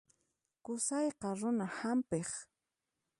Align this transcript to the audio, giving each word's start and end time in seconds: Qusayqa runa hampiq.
Qusayqa 0.63 1.29
runa 1.39 1.67
hampiq. 1.77 2.29